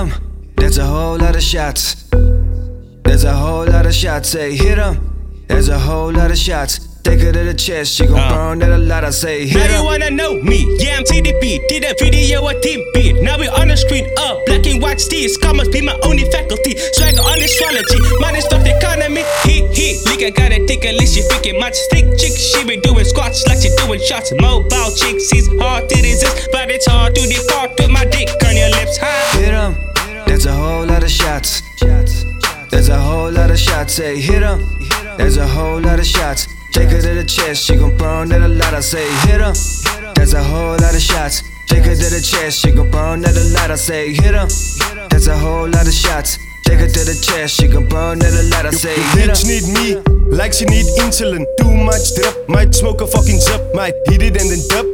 [0.00, 0.12] 'em.
[0.56, 2.04] There's a whole lot of shots.
[3.04, 4.30] There's a whole lot of shots.
[4.30, 4.96] Say hit hit 'em.
[5.48, 6.80] There's a whole lot of shots.
[7.02, 8.28] Take her to the chest, she gon' Uh.
[8.34, 9.04] burn that a lot.
[9.04, 12.52] I say hit Now you wanna know me, yeah I'm TDP Did a video a
[12.60, 15.96] team beat Now we on the screen up, black and white steez Commas be my
[16.04, 16.76] only faculty.
[16.92, 21.00] Swagger on astrology, minus fuck the economy He, he, Lika got to take a thick
[21.00, 21.74] list She freaking much.
[21.88, 24.32] Stick chick She be doing squats like she doing shots.
[24.38, 26.48] Mobile chick, she's hard to resist.
[26.52, 26.99] But it's hard
[31.20, 31.62] shots.
[32.70, 33.94] There's a whole lot of shots.
[33.94, 34.58] Say hit 'em.
[35.18, 36.46] There's a whole lot of shots.
[36.72, 38.74] Take her to the chest, she gon' burn that a lot.
[38.74, 39.54] I say hit 'em.
[40.16, 41.42] There's a whole lot of shots.
[41.68, 43.70] Take her to the chest, she gon' burn that a lot.
[43.70, 44.48] I say hit 'em.
[45.10, 46.38] There's a whole lot of shots.
[46.66, 48.64] Take her to the chest, she gon' burn that a lot.
[48.66, 49.36] I say hit 'em.
[49.36, 49.86] Bitch need me,
[50.40, 51.44] like she need insulin.
[51.60, 54.86] Too much drip, might smoke a fucking zip, might hit it and then dip.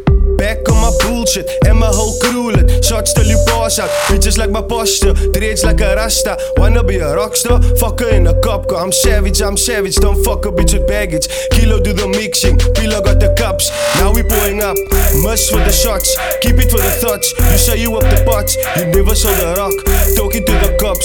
[0.43, 2.47] Back on my bullshit, and my whole crew.
[2.89, 6.39] Shots till you out, bitches like my posture, dreads like a rasta.
[6.57, 7.59] Wanna be a rockstar?
[7.81, 8.79] Fuck her in a cup, car.
[8.83, 9.97] I'm savage, I'm savage.
[9.97, 11.27] Don't fuck a bitch with baggage.
[11.51, 13.71] Kilo do the mixing, Pilo got the cups.
[13.99, 14.77] Now we pouring up,
[15.23, 17.35] mush for the shots, keep it for the thoughts.
[17.51, 19.75] You say you up the pots, you never saw the rock.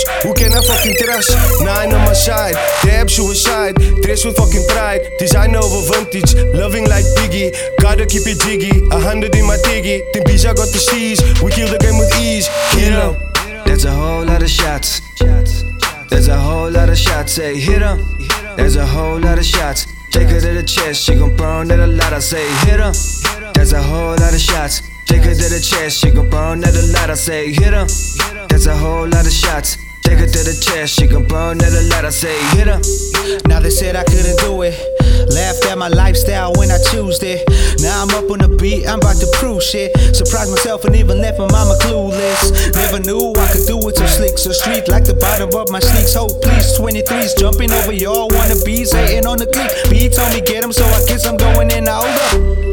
[0.06, 1.64] Talking to the who can I fucking trust?
[1.64, 3.76] Nine on my side, damn suicide.
[4.02, 6.36] Dress with fucking pride, design over vintage.
[6.54, 8.88] Loving like Biggie, gotta keep it jiggy.
[8.92, 11.20] A hundred in my tiggy, think I got the steez.
[11.44, 12.48] We kill the game with ease.
[12.78, 13.18] 'em.
[13.66, 15.02] There's a whole lot of shots.
[16.10, 17.34] There's a whole lot of shots.
[17.34, 18.00] Say hit 'em.
[18.56, 19.88] There's a whole lot of shots.
[20.12, 22.14] Take her to the chest, she gon' burn that a lot.
[22.14, 22.94] I say hit 'em.
[23.54, 24.82] There's a whole lot of shots.
[25.06, 27.10] Take her to the chest, she gon' burn that a lot.
[27.10, 27.88] I say hit 'em.
[28.50, 29.78] There's a whole lot of shots.
[30.04, 32.06] Take her to the chest, she gon' burn a lot.
[32.06, 32.82] I say hit 'em.
[33.46, 34.76] Now they said I couldn't do it.
[35.32, 37.48] Laughed at my lifestyle when I choose it.
[37.80, 39.92] Now I'm up on the beat, I'm about to prove shit.
[40.16, 42.74] Surprised myself and even left my mama clueless.
[42.76, 45.80] Never knew I could do it so slick, so street like the bottom of my
[45.80, 46.16] sneaks.
[46.16, 49.72] Oh please, 23s jumping over y'all wannabes, hating on the click.
[49.90, 51.88] B told me get 'em, so I guess I'm going in.
[51.88, 52.71] Hold up.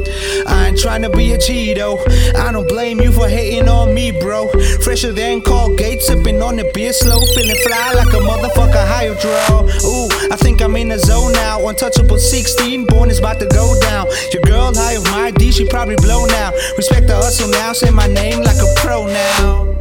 [0.49, 1.99] I ain't tryna be a Cheeto.
[2.35, 4.49] I don't blame you for hating on me, bro.
[4.83, 9.69] Fresher than Colgate, sipping on the beer slow, feeling fly like a motherfucker hydro.
[9.87, 11.67] Ooh, I think I'm in the zone now.
[11.69, 14.07] Untouchable 16, born is about to go down.
[14.33, 16.53] Your girl high of my D, she probably blow now.
[16.77, 19.78] Respect the hustle now, say my name like a pro now.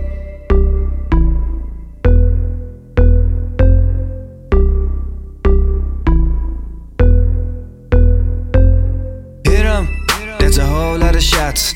[10.97, 11.75] Whole lot of shots.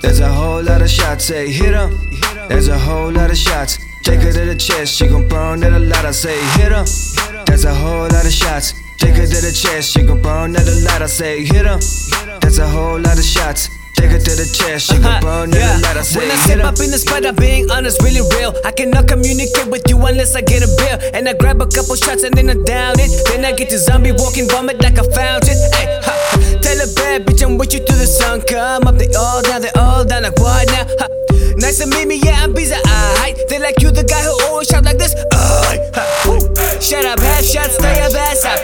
[0.00, 1.24] There's a whole lot of shots.
[1.26, 1.90] Say hit 'em.
[2.48, 3.78] There's a whole lot of shots.
[4.04, 6.04] Take her to the chest, she gon' burn that a lot.
[6.04, 6.86] I say hit 'em.
[7.46, 8.72] There's a whole lot of shots.
[8.98, 11.02] Take her to the chest, she gon' burn that a lot.
[11.02, 11.80] I say hit 'em.
[12.40, 13.68] There's a whole lot of shots.
[13.96, 15.20] Take her to the chest, she gon' uh-huh.
[15.20, 15.96] burn that a lot.
[15.96, 18.52] I say When I step up in the spot, I'm being honest, really real.
[18.64, 20.96] I cannot communicate with you unless I get a bill.
[21.14, 23.10] And I grab a couple shots and then I down it.
[23.28, 25.56] Then I get the zombie walking vomit like a fountain.
[25.72, 25.85] Hey, ha.
[26.66, 28.98] Tell a bad bitch I'm with you till the sun come up.
[28.98, 30.84] They all down, they all down like what now?
[30.98, 31.06] Ha.
[31.62, 32.74] Nice to meet me, yeah, I'm busy.
[32.74, 35.14] Alright, they like you, the guy who always shout like this.
[35.32, 35.78] Alright.
[36.82, 38.58] Shut up, half shots, throw your ass out.